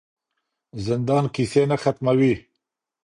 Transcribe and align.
زندان 0.85 1.25
کیسې 1.35 1.63
نه 1.71 1.77
ختموي. 1.83 2.33